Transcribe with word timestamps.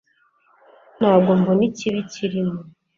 Ntabwo 0.99 1.29
mbona 1.39 1.61
ikibi 1.69 1.99
kirimo 2.13 2.59